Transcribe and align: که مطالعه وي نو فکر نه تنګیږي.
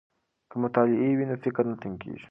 که 0.49 0.55
مطالعه 0.63 1.07
وي 1.17 1.25
نو 1.29 1.35
فکر 1.43 1.63
نه 1.71 1.75
تنګیږي. 1.81 2.19